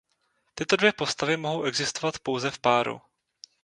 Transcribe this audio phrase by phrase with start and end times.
[0.55, 3.01] Tyto dvě postavy mohou existovat pouze v páru.